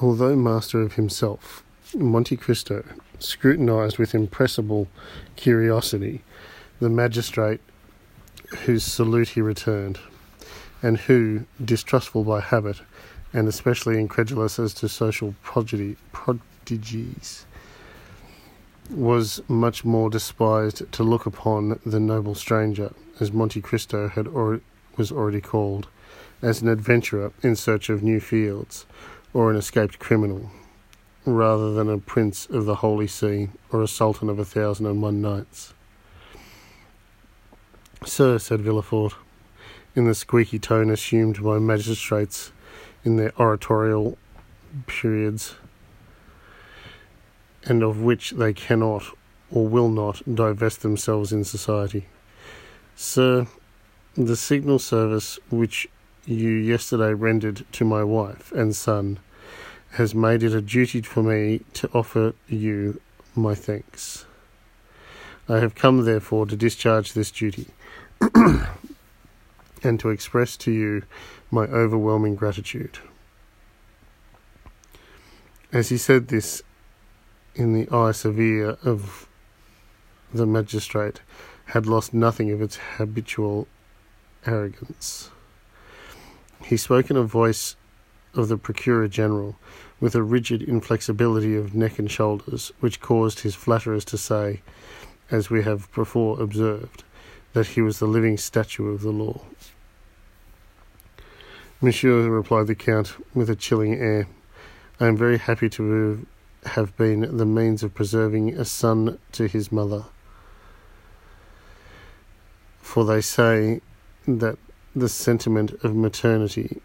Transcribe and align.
Although 0.00 0.36
master 0.36 0.80
of 0.80 0.92
himself, 0.92 1.64
Monte 1.96 2.36
Cristo 2.36 2.84
scrutinized 3.18 3.98
with 3.98 4.14
impressible 4.14 4.86
curiosity 5.34 6.22
the 6.78 6.88
magistrate 6.88 7.60
whose 8.64 8.84
salute 8.84 9.30
he 9.30 9.40
returned, 9.40 9.98
and 10.82 10.98
who, 10.98 11.46
distrustful 11.62 12.22
by 12.22 12.40
habit, 12.40 12.80
and 13.32 13.48
especially 13.48 13.98
incredulous 13.98 14.60
as 14.60 14.72
to 14.74 14.88
social 14.88 15.34
prodigy, 15.42 15.96
prodigies, 16.12 17.44
was 18.90 19.42
much 19.48 19.84
more 19.84 20.08
despised 20.08 20.90
to 20.92 21.02
look 21.02 21.26
upon 21.26 21.80
the 21.84 21.98
noble 21.98 22.36
stranger, 22.36 22.92
as 23.18 23.32
Monte 23.32 23.60
Cristo 23.60 24.08
had 24.08 24.28
or, 24.28 24.60
was 24.96 25.10
already 25.10 25.40
called, 25.40 25.88
as 26.40 26.62
an 26.62 26.68
adventurer 26.68 27.32
in 27.42 27.56
search 27.56 27.90
of 27.90 28.02
new 28.02 28.20
fields, 28.20 28.86
or 29.32 29.50
an 29.50 29.56
escaped 29.56 29.98
criminal, 29.98 30.50
rather 31.24 31.72
than 31.72 31.88
a 31.88 31.98
prince 31.98 32.46
of 32.46 32.64
the 32.64 32.76
Holy 32.76 33.06
See 33.06 33.48
or 33.70 33.82
a 33.82 33.88
sultan 33.88 34.28
of 34.28 34.38
a 34.38 34.44
thousand 34.44 34.86
and 34.86 35.02
one 35.02 35.20
nights. 35.20 35.74
Sir, 38.04 38.38
said 38.38 38.60
Villefort, 38.60 39.14
in 39.94 40.06
the 40.06 40.14
squeaky 40.14 40.58
tone 40.58 40.90
assumed 40.90 41.42
by 41.42 41.58
magistrates 41.58 42.52
in 43.04 43.16
their 43.16 43.32
oratorial 43.38 44.16
periods, 44.86 45.56
and 47.64 47.82
of 47.82 48.00
which 48.00 48.30
they 48.32 48.52
cannot 48.52 49.04
or 49.50 49.66
will 49.66 49.88
not 49.88 50.22
divest 50.32 50.82
themselves 50.82 51.32
in 51.32 51.44
society. 51.44 52.06
Sir, 52.94 53.46
the 54.14 54.36
signal 54.36 54.78
service 54.78 55.38
which 55.50 55.88
you 56.28 56.50
yesterday 56.50 57.14
rendered 57.14 57.64
to 57.72 57.84
my 57.84 58.04
wife 58.04 58.52
and 58.52 58.76
son 58.76 59.18
has 59.92 60.14
made 60.14 60.42
it 60.42 60.52
a 60.52 60.60
duty 60.60 61.00
for 61.00 61.22
me 61.22 61.60
to 61.72 61.88
offer 61.94 62.34
you 62.46 63.00
my 63.34 63.54
thanks. 63.54 64.26
I 65.48 65.58
have 65.58 65.74
come, 65.74 66.04
therefore, 66.04 66.44
to 66.46 66.56
discharge 66.56 67.14
this 67.14 67.30
duty 67.30 67.68
and 69.82 69.98
to 70.00 70.10
express 70.10 70.58
to 70.58 70.70
you 70.70 71.04
my 71.50 71.62
overwhelming 71.64 72.34
gratitude. 72.34 72.98
As 75.72 75.88
he 75.88 75.96
said 75.96 76.28
this 76.28 76.62
in 77.54 77.72
the 77.72 77.88
eye 77.90 78.12
severe 78.12 78.76
of 78.84 79.26
the 80.32 80.46
magistrate, 80.46 81.20
had 81.66 81.86
lost 81.86 82.12
nothing 82.12 82.50
of 82.50 82.60
its 82.60 82.76
habitual 82.76 83.66
arrogance. 84.44 85.30
He 86.64 86.76
spoke 86.76 87.10
in 87.10 87.16
a 87.16 87.22
voice 87.22 87.76
of 88.34 88.48
the 88.48 88.58
Procureur 88.58 89.08
General, 89.08 89.56
with 90.00 90.14
a 90.14 90.22
rigid 90.22 90.62
inflexibility 90.62 91.56
of 91.56 91.74
neck 91.74 91.98
and 91.98 92.10
shoulders, 92.10 92.72
which 92.80 93.00
caused 93.00 93.40
his 93.40 93.54
flatterers 93.54 94.04
to 94.06 94.18
say, 94.18 94.60
as 95.30 95.50
we 95.50 95.62
have 95.62 95.90
before 95.92 96.40
observed, 96.40 97.04
that 97.52 97.68
he 97.68 97.80
was 97.80 97.98
the 97.98 98.06
living 98.06 98.36
statue 98.36 98.88
of 98.88 99.02
the 99.02 99.10
law. 99.10 99.40
Monsieur, 101.80 102.28
replied 102.28 102.66
the 102.66 102.74
Count, 102.74 103.14
with 103.34 103.48
a 103.48 103.56
chilling 103.56 103.94
air, 103.94 104.28
I 105.00 105.06
am 105.06 105.16
very 105.16 105.38
happy 105.38 105.68
to 105.70 106.26
have 106.64 106.96
been 106.96 107.36
the 107.36 107.46
means 107.46 107.82
of 107.82 107.94
preserving 107.94 108.54
a 108.54 108.64
son 108.64 109.18
to 109.32 109.46
his 109.46 109.70
mother. 109.70 110.04
For 112.80 113.04
they 113.04 113.20
say 113.20 113.80
that 114.26 114.58
the 114.98 115.08
sentiment 115.08 115.72
of 115.84 115.94
maternity 115.94 116.80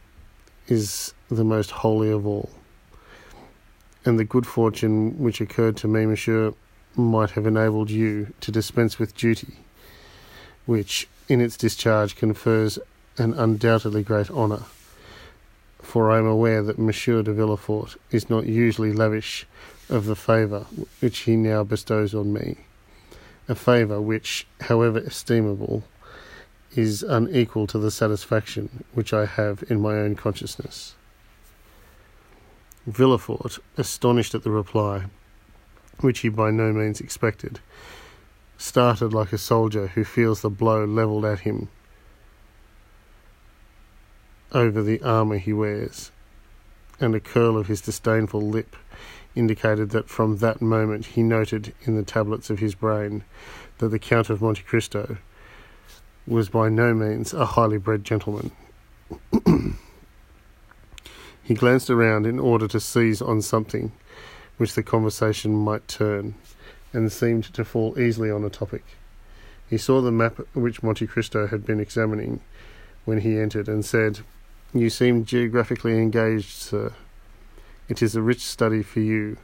is 0.67 1.13
the 1.29 1.43
most 1.43 1.71
holy 1.71 2.11
of 2.11 2.27
all. 2.27 2.49
And 4.05 4.19
the 4.19 4.23
good 4.23 4.45
fortune 4.45 5.17
which 5.17 5.41
occurred 5.41 5.77
to 5.77 5.87
me, 5.87 6.05
monsieur, 6.05 6.53
might 6.95 7.31
have 7.31 7.47
enabled 7.47 7.89
you 7.89 8.33
to 8.41 8.51
dispense 8.51 8.99
with 8.99 9.15
duty, 9.15 9.55
which, 10.65 11.07
in 11.27 11.41
its 11.41 11.57
discharge, 11.57 12.15
confers 12.15 12.77
an 13.17 13.33
undoubtedly 13.33 14.03
great 14.03 14.29
honour. 14.29 14.63
For 15.81 16.11
I 16.11 16.19
am 16.19 16.27
aware 16.27 16.61
that 16.63 16.79
Monsieur 16.79 17.23
de 17.23 17.33
Villefort 17.33 17.97
is 18.11 18.29
not 18.29 18.45
usually 18.45 18.93
lavish 18.93 19.47
of 19.89 20.05
the 20.05 20.15
favour 20.15 20.65
which 20.99 21.19
he 21.19 21.35
now 21.35 21.63
bestows 21.63 22.13
on 22.13 22.31
me, 22.31 22.57
a 23.47 23.55
favour 23.55 23.99
which, 23.99 24.47
however 24.61 24.99
estimable, 24.99 25.83
is 26.75 27.03
unequal 27.03 27.67
to 27.67 27.77
the 27.77 27.91
satisfaction 27.91 28.83
which 28.93 29.13
I 29.13 29.25
have 29.25 29.63
in 29.69 29.81
my 29.81 29.95
own 29.95 30.15
consciousness. 30.15 30.95
Villefort, 32.87 33.59
astonished 33.77 34.35
at 34.35 34.43
the 34.43 34.51
reply, 34.51 35.05
which 35.99 36.19
he 36.19 36.29
by 36.29 36.51
no 36.51 36.73
means 36.73 36.99
expected, 36.99 37.59
started 38.57 39.13
like 39.13 39.31
a 39.31 39.37
soldier 39.37 39.87
who 39.87 40.03
feels 40.03 40.41
the 40.41 40.49
blow 40.49 40.85
levelled 40.85 41.25
at 41.25 41.41
him 41.41 41.69
over 44.51 44.83
the 44.83 45.01
armour 45.01 45.37
he 45.37 45.53
wears, 45.53 46.11
and 46.99 47.15
a 47.15 47.19
curl 47.19 47.57
of 47.57 47.67
his 47.67 47.81
disdainful 47.81 48.41
lip 48.41 48.75
indicated 49.35 49.89
that 49.89 50.09
from 50.09 50.37
that 50.37 50.61
moment 50.61 51.07
he 51.07 51.23
noted 51.23 51.73
in 51.83 51.95
the 51.95 52.03
tablets 52.03 52.49
of 52.49 52.59
his 52.59 52.75
brain 52.75 53.23
that 53.79 53.89
the 53.89 53.99
Count 53.99 54.29
of 54.29 54.41
Monte 54.41 54.61
Cristo 54.61 55.17
was 56.25 56.49
by 56.49 56.69
no 56.69 56.93
means 56.93 57.33
a 57.33 57.45
highly 57.45 57.77
bred 57.77 58.03
gentleman. 58.03 58.51
he 61.43 61.53
glanced 61.53 61.89
around 61.89 62.25
in 62.25 62.39
order 62.39 62.67
to 62.67 62.79
seize 62.79 63.21
on 63.21 63.41
something 63.41 63.91
which 64.57 64.73
the 64.73 64.83
conversation 64.83 65.53
might 65.53 65.87
turn, 65.87 66.35
and 66.93 67.11
seemed 67.11 67.43
to 67.43 67.65
fall 67.65 67.99
easily 67.99 68.29
on 68.29 68.43
a 68.43 68.49
topic. 68.49 68.83
He 69.69 69.77
saw 69.77 70.01
the 70.01 70.11
map 70.11 70.39
which 70.53 70.83
Monte 70.83 71.07
Cristo 71.07 71.47
had 71.47 71.65
been 71.65 71.79
examining 71.79 72.39
when 73.05 73.21
he 73.21 73.39
entered, 73.39 73.67
and 73.67 73.83
said, 73.83 74.19
You 74.73 74.89
seem 74.89 75.25
geographically 75.25 75.97
engaged, 75.97 76.51
sir. 76.51 76.93
It 77.89 78.01
is 78.01 78.15
a 78.15 78.21
rich 78.21 78.41
study 78.41 78.83
for 78.83 78.99
you, 78.99 79.37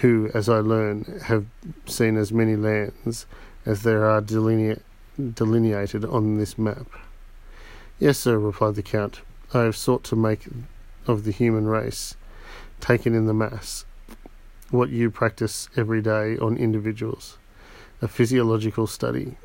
who, 0.00 0.30
as 0.34 0.48
I 0.48 0.58
learn, 0.58 1.20
have 1.26 1.46
seen 1.86 2.16
as 2.16 2.32
many 2.32 2.56
lands 2.56 3.26
as 3.66 3.82
there 3.82 4.04
are 4.06 4.22
delinea- 4.22 4.80
delineated 5.18 6.04
on 6.04 6.38
this 6.38 6.56
map. 6.56 6.86
Yes, 7.98 8.18
sir, 8.18 8.38
replied 8.38 8.76
the 8.76 8.82
Count. 8.82 9.20
I 9.52 9.62
have 9.62 9.76
sought 9.76 10.04
to 10.04 10.16
make 10.16 10.46
of 11.06 11.24
the 11.24 11.32
human 11.32 11.66
race, 11.66 12.14
taken 12.80 13.14
in 13.14 13.26
the 13.26 13.34
mass, 13.34 13.84
what 14.70 14.90
you 14.90 15.10
practice 15.10 15.68
every 15.76 16.02
day 16.02 16.36
on 16.38 16.56
individuals, 16.56 17.38
a 18.00 18.08
physiological 18.08 18.86
study. 18.86 19.36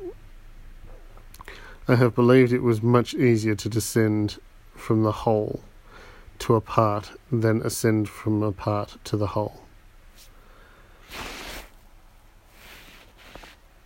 I 1.88 1.96
have 1.96 2.14
believed 2.14 2.52
it 2.52 2.62
was 2.62 2.82
much 2.82 3.14
easier 3.14 3.54
to 3.56 3.68
descend 3.68 4.38
from 4.74 5.02
the 5.02 5.12
whole 5.12 5.62
to 6.40 6.54
a 6.54 6.60
part 6.60 7.12
than 7.32 7.62
ascend 7.62 8.08
from 8.08 8.42
a 8.42 8.52
part 8.52 8.96
to 9.04 9.16
the 9.16 9.28
whole. 9.28 9.63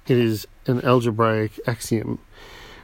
It 0.08 0.16
is 0.16 0.48
an 0.66 0.80
algebraic 0.86 1.60
axiom 1.66 2.18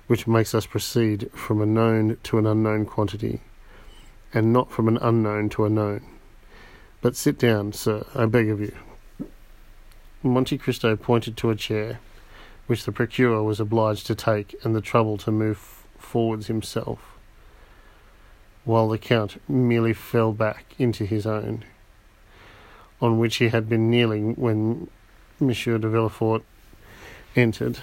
which 0.09 0.27
makes 0.27 0.55
us 0.55 0.67
proceed 0.67 1.31
from 1.33 1.63
a 1.63 1.67
known 1.67 2.19
to 2.25 2.37
an 2.37 2.47
unknown 2.47 2.85
quantity, 2.85 3.41
and 4.35 4.53
not 4.53 4.71
from 4.71 4.89
an 4.89 4.99
unknown 4.99 5.49
to 5.51 5.65
a 5.65 5.71
known. 5.71 6.03
But 7.01 7.17
sit 7.17 7.39
down, 7.39 7.73
sir, 7.73 8.05
I 8.15 8.27
beg 8.27 8.51
of 8.51 8.61
you. 8.61 8.77
Monte 10.23 10.59
Cristo 10.59 10.97
pointed 10.97 11.35
to 11.39 11.49
a 11.49 11.57
chair, 11.57 11.99
which 12.67 12.85
the 12.85 12.93
procureur 12.93 13.43
was 13.43 13.59
obliged 13.59 14.07
to 14.09 14.15
take 14.15 14.55
and 14.63 14.77
the 14.77 14.83
trouble 14.83 15.17
to 15.19 15.33
move 15.33 15.87
forwards 15.97 16.49
himself, 16.49 17.17
while 18.67 18.89
the 18.91 18.99
count 18.99 19.41
merely 19.49 19.95
fell 19.95 20.35
back 20.35 20.67
into 20.79 21.07
his 21.07 21.25
own, 21.27 21.65
on 23.01 23.19
which 23.19 23.37
he 23.37 23.49
had 23.49 23.67
been 23.67 23.91
kneeling 23.91 24.35
when 24.35 24.91
Monsieur 25.41 25.79
de 25.79 25.89
Villefort 25.89 26.43
entered. 27.37 27.79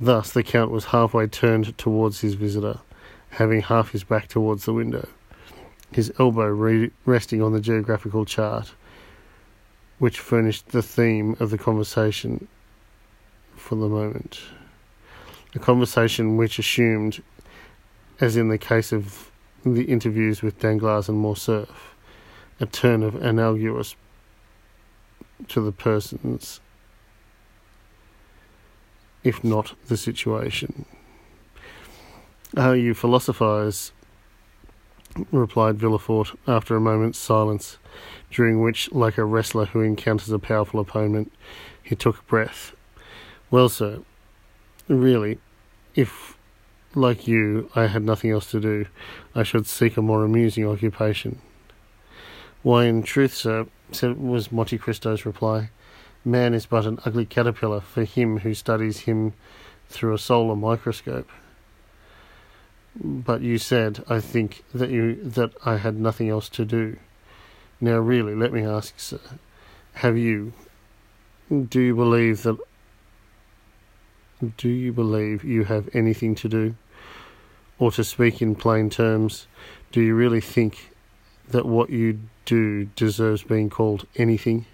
Thus 0.00 0.32
the 0.32 0.42
Count 0.42 0.70
was 0.70 0.86
halfway 0.86 1.26
turned 1.26 1.76
towards 1.76 2.20
his 2.20 2.34
visitor, 2.34 2.80
having 3.30 3.62
half 3.62 3.90
his 3.90 4.04
back 4.04 4.28
towards 4.28 4.64
the 4.64 4.72
window, 4.72 5.08
his 5.92 6.12
elbow 6.18 6.46
re- 6.46 6.90
resting 7.04 7.42
on 7.42 7.52
the 7.52 7.60
geographical 7.60 8.24
chart, 8.24 8.72
which 9.98 10.18
furnished 10.18 10.68
the 10.68 10.82
theme 10.82 11.36
of 11.38 11.50
the 11.50 11.58
conversation 11.58 12.48
for 13.56 13.74
the 13.74 13.88
moment. 13.88 14.40
A 15.54 15.58
conversation 15.58 16.36
which 16.36 16.58
assumed, 16.58 17.22
as 18.20 18.36
in 18.36 18.48
the 18.48 18.58
case 18.58 18.92
of 18.92 19.30
the 19.64 19.84
interviews 19.84 20.40
with 20.40 20.58
Danglars 20.58 21.08
and 21.08 21.22
Morcerf, 21.22 21.94
a 22.58 22.66
turn 22.66 23.02
of 23.02 23.16
analogous 23.16 23.96
to 25.48 25.60
the 25.60 25.72
persons 25.72 26.60
if 29.24 29.44
not 29.44 29.74
the 29.88 29.96
situation. 29.96 30.84
How 32.56 32.72
you 32.72 32.94
philosophize 32.94 33.92
replied 35.32 35.78
Villefort 35.78 36.36
after 36.46 36.76
a 36.76 36.80
moment's 36.80 37.18
silence, 37.18 37.78
during 38.30 38.60
which, 38.60 38.90
like 38.92 39.18
a 39.18 39.24
wrestler 39.24 39.66
who 39.66 39.80
encounters 39.80 40.30
a 40.30 40.38
powerful 40.38 40.80
opponent, 40.80 41.32
he 41.82 41.96
took 41.96 42.26
breath. 42.26 42.74
Well, 43.50 43.68
sir, 43.68 44.00
really, 44.88 45.38
if, 45.94 46.38
like 46.94 47.26
you, 47.26 47.70
I 47.74 47.88
had 47.88 48.02
nothing 48.02 48.30
else 48.30 48.50
to 48.52 48.60
do, 48.60 48.86
I 49.34 49.42
should 49.42 49.66
seek 49.66 49.96
a 49.96 50.02
more 50.02 50.24
amusing 50.24 50.66
occupation. 50.66 51.40
Why, 52.62 52.84
in 52.84 53.02
truth, 53.02 53.34
sir, 53.34 53.66
was 54.02 54.52
Monte 54.52 54.78
Cristo's 54.78 55.26
reply, 55.26 55.70
man 56.24 56.54
is 56.54 56.66
but 56.66 56.86
an 56.86 56.98
ugly 57.04 57.24
caterpillar 57.24 57.80
for 57.80 58.04
him 58.04 58.38
who 58.38 58.54
studies 58.54 59.00
him 59.00 59.32
through 59.88 60.14
a 60.14 60.18
solar 60.18 60.56
microscope. 60.56 61.28
But 62.94 63.40
you 63.40 63.58
said, 63.58 64.04
I 64.08 64.20
think, 64.20 64.64
that 64.74 64.90
you 64.90 65.22
that 65.22 65.52
I 65.64 65.76
had 65.76 65.96
nothing 65.96 66.28
else 66.28 66.48
to 66.50 66.64
do. 66.64 66.98
Now, 67.80 67.98
really, 67.98 68.34
let 68.34 68.52
me 68.52 68.64
ask, 68.64 68.98
sir, 68.98 69.20
have 69.94 70.18
you? 70.18 70.52
Do 71.50 71.80
you 71.80 71.94
believe 71.94 72.42
that? 72.42 72.58
Do 74.56 74.68
you 74.68 74.92
believe 74.92 75.44
you 75.44 75.64
have 75.64 75.88
anything 75.94 76.34
to 76.36 76.48
do? 76.48 76.74
Or 77.78 77.90
to 77.92 78.04
speak 78.04 78.42
in 78.42 78.54
plain 78.54 78.90
terms, 78.90 79.46
do 79.92 80.00
you 80.00 80.14
really 80.14 80.40
think 80.40 80.90
that 81.48 81.66
what 81.66 81.90
you 81.90 82.20
do 82.44 82.86
deserves 82.96 83.42
being 83.42 83.70
called 83.70 84.06
anything? 84.16 84.66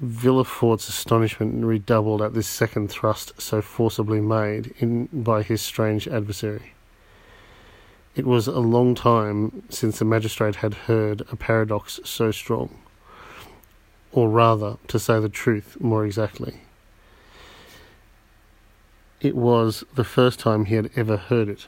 Villefort's 0.00 0.88
astonishment 0.88 1.64
redoubled 1.64 2.22
at 2.22 2.32
this 2.32 2.46
second 2.46 2.88
thrust 2.88 3.32
so 3.40 3.60
forcibly 3.60 4.20
made 4.20 4.72
in 4.78 5.06
by 5.12 5.42
his 5.42 5.60
strange 5.60 6.06
adversary. 6.06 6.74
It 8.14 8.24
was 8.24 8.46
a 8.46 8.60
long 8.60 8.94
time 8.94 9.64
since 9.70 9.98
the 9.98 10.04
magistrate 10.04 10.56
had 10.56 10.74
heard 10.74 11.22
a 11.32 11.36
paradox 11.36 11.98
so 12.04 12.30
strong, 12.30 12.78
or 14.12 14.28
rather, 14.28 14.76
to 14.88 14.98
say 14.98 15.18
the 15.18 15.28
truth 15.28 15.76
more 15.80 16.04
exactly. 16.04 16.60
It 19.20 19.34
was 19.34 19.82
the 19.94 20.04
first 20.04 20.38
time 20.38 20.66
he 20.66 20.76
had 20.76 20.90
ever 20.94 21.16
heard 21.16 21.48
it. 21.48 21.66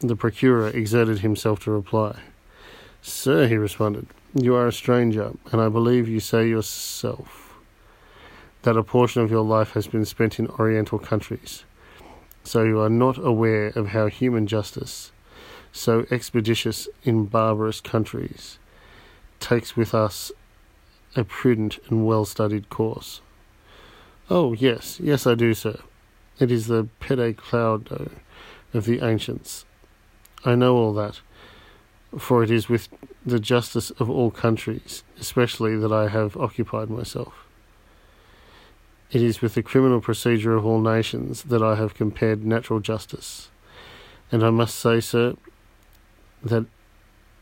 The 0.00 0.16
procureur 0.16 0.68
exerted 0.68 1.20
himself 1.20 1.60
to 1.60 1.70
reply. 1.70 2.20
Sir, 3.00 3.48
he 3.48 3.56
responded, 3.56 4.06
you 4.34 4.54
are 4.54 4.66
a 4.66 4.72
stranger, 4.72 5.32
and 5.50 5.60
I 5.60 5.68
believe 5.68 6.08
you 6.08 6.20
say 6.20 6.48
yourself 6.48 7.54
that 8.62 8.76
a 8.76 8.82
portion 8.82 9.22
of 9.22 9.30
your 9.30 9.44
life 9.44 9.72
has 9.72 9.86
been 9.86 10.04
spent 10.04 10.38
in 10.38 10.46
Oriental 10.46 10.98
countries. 10.98 11.64
So 12.44 12.62
you 12.62 12.80
are 12.80 12.90
not 12.90 13.18
aware 13.18 13.68
of 13.68 13.88
how 13.88 14.06
human 14.06 14.46
justice, 14.46 15.12
so 15.72 16.06
expeditious 16.10 16.88
in 17.04 17.26
barbarous 17.26 17.80
countries, 17.80 18.58
takes 19.40 19.76
with 19.76 19.94
us 19.94 20.32
a 21.14 21.24
prudent 21.24 21.78
and 21.88 22.06
well 22.06 22.24
studied 22.24 22.70
course. 22.70 23.20
Oh, 24.30 24.54
yes, 24.54 24.98
yes, 25.00 25.26
I 25.26 25.34
do, 25.34 25.52
sir. 25.54 25.80
It 26.38 26.50
is 26.50 26.68
the 26.68 26.88
pede 27.00 27.36
claudo 27.36 28.10
of 28.72 28.86
the 28.86 29.04
ancients. 29.04 29.64
I 30.44 30.54
know 30.54 30.76
all 30.76 30.94
that 30.94 31.20
for 32.18 32.42
it 32.42 32.50
is 32.50 32.68
with 32.68 32.88
the 33.24 33.40
justice 33.40 33.90
of 33.92 34.10
all 34.10 34.30
countries, 34.30 35.02
especially, 35.18 35.76
that 35.76 35.92
I 35.92 36.08
have 36.08 36.36
occupied 36.36 36.90
myself. 36.90 37.46
It 39.10 39.22
is 39.22 39.42
with 39.42 39.54
the 39.54 39.62
criminal 39.62 40.00
procedure 40.00 40.56
of 40.56 40.64
all 40.64 40.80
nations 40.80 41.44
that 41.44 41.62
I 41.62 41.76
have 41.76 41.94
compared 41.94 42.44
natural 42.44 42.80
justice. 42.80 43.50
And 44.30 44.42
I 44.42 44.50
must 44.50 44.78
say, 44.78 45.00
sir, 45.00 45.36
that 46.42 46.66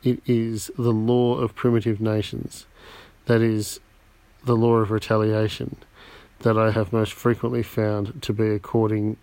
it 0.02 0.20
is 0.26 0.70
the 0.76 0.92
law 0.92 1.36
of 1.36 1.54
primitive 1.54 2.00
nations, 2.00 2.66
that 3.26 3.40
is, 3.40 3.80
the 4.44 4.56
law 4.56 4.76
of 4.76 4.90
retaliation, 4.90 5.76
that 6.40 6.56
I 6.56 6.70
have 6.70 6.92
most 6.92 7.12
frequently 7.12 7.62
found 7.62 8.22
to 8.22 8.32
be 8.32 8.48
according 8.48 9.18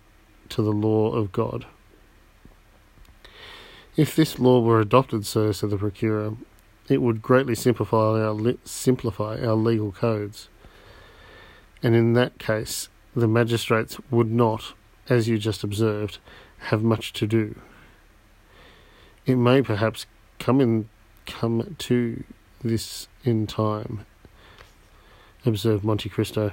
to 0.50 0.62
the 0.62 0.72
law 0.72 1.12
of 1.12 1.32
God. 1.32 1.66
If 3.98 4.14
this 4.14 4.38
law 4.38 4.60
were 4.60 4.80
adopted, 4.80 5.26
sir, 5.26 5.52
said 5.52 5.70
the 5.70 5.76
procureur, 5.76 6.36
it 6.88 7.02
would 7.02 7.20
greatly 7.20 7.56
simplify 7.56 8.22
our 8.22 8.30
li- 8.30 8.60
simplify 8.62 9.44
our 9.44 9.56
legal 9.56 9.90
codes. 9.90 10.48
And 11.82 11.96
in 11.96 12.12
that 12.12 12.38
case, 12.38 12.90
the 13.16 13.26
magistrates 13.26 13.98
would 14.08 14.30
not, 14.30 14.74
as 15.08 15.26
you 15.26 15.36
just 15.36 15.64
observed, 15.64 16.18
have 16.70 16.80
much 16.80 17.12
to 17.14 17.26
do. 17.26 17.56
It 19.26 19.34
may 19.34 19.62
perhaps 19.62 20.06
come 20.38 20.60
in 20.60 20.88
come 21.26 21.74
to 21.78 22.22
this 22.62 23.08
in 23.24 23.48
time, 23.48 24.06
observed 25.44 25.82
Monte 25.82 26.08
Cristo. 26.08 26.52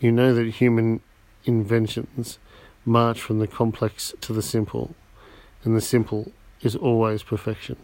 You 0.00 0.12
know 0.12 0.34
that 0.34 0.46
human 0.46 1.00
inventions 1.46 2.38
march 2.84 3.22
from 3.22 3.38
the 3.38 3.46
complex 3.46 4.12
to 4.20 4.34
the 4.34 4.42
simple 4.42 4.94
and 5.66 5.76
the 5.76 5.80
simple 5.80 6.32
is 6.62 6.76
always 6.76 7.24
perfection. 7.24 7.76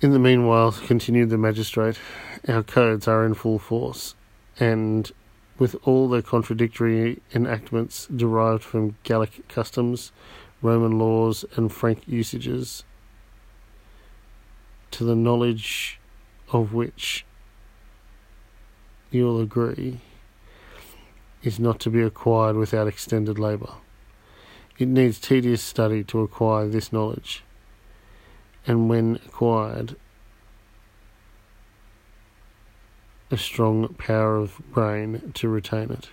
In 0.00 0.12
the 0.12 0.18
meanwhile, 0.18 0.72
continued 0.72 1.28
the 1.28 1.36
magistrate, 1.36 1.98
our 2.48 2.62
codes 2.62 3.06
are 3.06 3.26
in 3.26 3.34
full 3.34 3.58
force, 3.58 4.14
and 4.58 5.12
with 5.58 5.76
all 5.82 6.08
their 6.08 6.22
contradictory 6.22 7.20
enactments 7.34 8.06
derived 8.06 8.62
from 8.62 8.96
Gallic 9.02 9.46
customs, 9.48 10.12
Roman 10.62 10.98
laws, 10.98 11.44
and 11.56 11.70
Frank 11.70 12.08
usages, 12.08 12.84
to 14.92 15.04
the 15.04 15.16
knowledge 15.16 16.00
of 16.52 16.72
which 16.72 17.26
you'll 19.10 19.40
agree 19.40 20.00
is 21.42 21.60
not 21.60 21.78
to 21.80 21.90
be 21.90 22.00
acquired 22.00 22.56
without 22.56 22.86
extended 22.86 23.38
labour. 23.38 23.74
It 24.78 24.86
needs 24.86 25.18
tedious 25.18 25.62
study 25.62 26.04
to 26.04 26.20
acquire 26.20 26.68
this 26.68 26.92
knowledge, 26.92 27.42
and 28.66 28.88
when 28.88 29.16
acquired, 29.26 29.96
a 33.30 33.36
strong 33.36 33.88
power 33.94 34.36
of 34.36 34.60
brain 34.72 35.32
to 35.34 35.48
retain 35.48 35.90
it. 35.90 36.08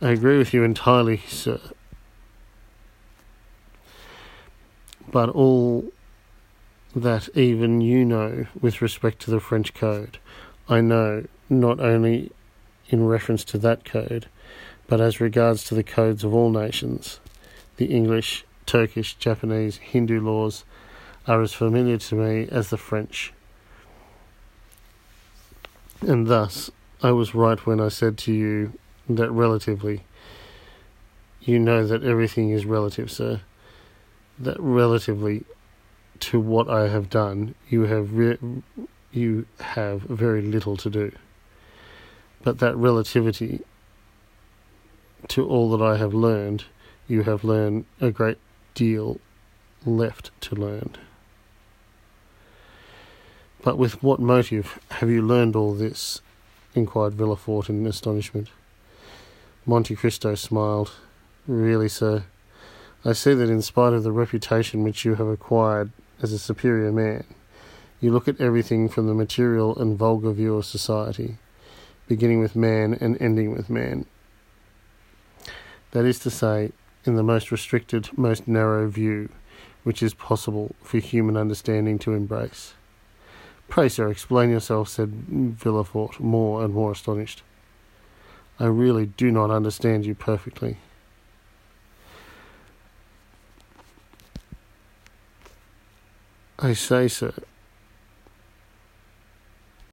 I 0.00 0.10
agree 0.10 0.38
with 0.38 0.54
you 0.54 0.62
entirely, 0.62 1.18
sir. 1.26 1.60
But 5.10 5.28
all 5.30 5.90
that 6.94 7.28
even 7.34 7.80
you 7.80 8.04
know 8.04 8.46
with 8.60 8.80
respect 8.80 9.20
to 9.22 9.30
the 9.30 9.40
French 9.40 9.74
code, 9.74 10.18
I 10.68 10.80
know 10.80 11.26
not 11.48 11.80
only 11.80 12.30
in 12.88 13.06
reference 13.06 13.42
to 13.44 13.58
that 13.58 13.84
code, 13.84 14.28
but 14.88 15.00
as 15.00 15.20
regards 15.20 15.62
to 15.64 15.74
the 15.74 15.84
codes 15.84 16.24
of 16.24 16.34
all 16.34 16.50
nations, 16.50 17.20
the 17.76 17.86
English, 17.86 18.44
Turkish, 18.66 19.14
Japanese, 19.14 19.76
Hindu 19.76 20.20
laws 20.20 20.64
are 21.26 21.42
as 21.42 21.52
familiar 21.52 21.98
to 21.98 22.14
me 22.14 22.48
as 22.50 22.70
the 22.70 22.78
French. 22.78 23.32
And 26.00 26.26
thus, 26.26 26.70
I 27.02 27.12
was 27.12 27.34
right 27.34 27.64
when 27.66 27.80
I 27.80 27.88
said 27.88 28.16
to 28.18 28.32
you 28.32 28.72
that 29.10 29.30
relatively, 29.30 30.04
you 31.42 31.58
know 31.58 31.86
that 31.86 32.02
everything 32.02 32.50
is 32.50 32.64
relative, 32.64 33.10
sir. 33.10 33.42
That 34.38 34.58
relatively 34.58 35.44
to 36.20 36.40
what 36.40 36.68
I 36.68 36.88
have 36.88 37.10
done, 37.10 37.54
you 37.68 37.82
have 37.82 38.14
re- 38.14 38.38
you 39.12 39.46
have 39.60 40.02
very 40.02 40.42
little 40.42 40.76
to 40.78 40.90
do. 40.90 41.12
But 42.42 42.58
that 42.60 42.76
relativity 42.76 43.62
to 45.28 45.46
all 45.46 45.70
that 45.76 45.84
I 45.84 45.96
have 45.96 46.14
learned, 46.14 46.64
you 47.06 47.22
have 47.22 47.44
learned 47.44 47.84
a 48.00 48.10
great 48.10 48.38
deal 48.74 49.20
left 49.84 50.30
to 50.42 50.54
learn. 50.54 50.96
But 53.62 53.78
with 53.78 54.02
what 54.02 54.20
motive 54.20 54.78
have 54.92 55.10
you 55.10 55.22
learned 55.22 55.56
all 55.56 55.74
this? 55.74 56.20
inquired 56.74 57.14
Villefort 57.14 57.68
in 57.68 57.86
astonishment. 57.86 58.48
Monte 59.66 59.96
Cristo 59.96 60.34
smiled. 60.34 60.92
Really, 61.46 61.88
sir, 61.88 62.24
I 63.04 63.12
see 63.12 63.34
that 63.34 63.50
in 63.50 63.62
spite 63.62 63.92
of 63.92 64.02
the 64.02 64.12
reputation 64.12 64.82
which 64.82 65.04
you 65.04 65.14
have 65.16 65.26
acquired 65.26 65.90
as 66.22 66.32
a 66.32 66.38
superior 66.38 66.92
man, 66.92 67.24
you 68.00 68.12
look 68.12 68.28
at 68.28 68.40
everything 68.40 68.88
from 68.88 69.06
the 69.06 69.14
material 69.14 69.76
and 69.78 69.98
vulgar 69.98 70.32
view 70.32 70.56
of 70.56 70.66
society, 70.66 71.36
beginning 72.06 72.40
with 72.40 72.54
man 72.54 72.94
and 72.94 73.20
ending 73.20 73.50
with 73.52 73.70
man, 73.70 74.06
that 75.92 76.04
is 76.04 76.18
to 76.20 76.30
say, 76.30 76.72
in 77.04 77.16
the 77.16 77.22
most 77.22 77.50
restricted, 77.50 78.10
most 78.16 78.46
narrow 78.46 78.88
view 78.88 79.28
which 79.84 80.02
is 80.02 80.12
possible 80.12 80.74
for 80.82 80.98
human 80.98 81.36
understanding 81.36 81.98
to 81.98 82.12
embrace. 82.12 82.74
Pray, 83.68 83.88
sir, 83.88 84.10
explain 84.10 84.50
yourself, 84.50 84.88
said 84.88 85.10
Villefort, 85.10 86.20
more 86.20 86.64
and 86.64 86.74
more 86.74 86.92
astonished. 86.92 87.42
I 88.60 88.66
really 88.66 89.06
do 89.06 89.30
not 89.30 89.50
understand 89.50 90.04
you 90.04 90.14
perfectly. 90.14 90.78
I 96.58 96.72
say, 96.72 97.08
sir, 97.08 97.32